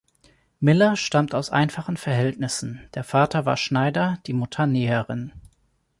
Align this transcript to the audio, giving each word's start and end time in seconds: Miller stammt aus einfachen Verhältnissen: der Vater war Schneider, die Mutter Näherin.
Miller 0.59 0.95
stammt 0.95 1.35
aus 1.35 1.51
einfachen 1.51 1.95
Verhältnissen: 1.95 2.81
der 2.95 3.03
Vater 3.03 3.45
war 3.45 3.55
Schneider, 3.55 4.17
die 4.25 4.33
Mutter 4.33 4.65
Näherin. 4.65 5.31